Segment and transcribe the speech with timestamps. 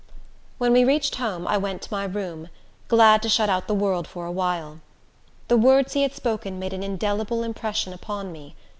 [0.57, 2.49] When we reached home, I went to my room,
[2.87, 4.79] glad to shut out the world for a while.
[5.47, 8.55] The words he had spoken made an indelible impression upon me.